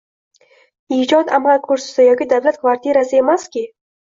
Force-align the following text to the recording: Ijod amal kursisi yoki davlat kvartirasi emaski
Ijod 0.97 1.29
amal 1.39 1.61
kursisi 1.67 2.07
yoki 2.09 2.29
davlat 2.35 2.61
kvartirasi 2.65 3.21
emaski 3.25 3.67